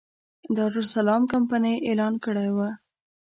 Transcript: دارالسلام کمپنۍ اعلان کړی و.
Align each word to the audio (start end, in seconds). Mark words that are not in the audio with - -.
دارالسلام 0.55 1.21
کمپنۍ 1.33 1.75
اعلان 1.87 2.13
کړی 2.23 2.47
و. 2.55 2.57